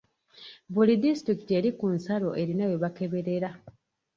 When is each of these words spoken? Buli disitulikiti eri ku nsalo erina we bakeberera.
Buli 0.73 0.93
disitulikiti 1.03 1.53
eri 1.59 1.69
ku 1.79 1.85
nsalo 1.95 2.29
erina 2.41 2.65
we 2.69 2.75
bakeberera. 2.83 3.49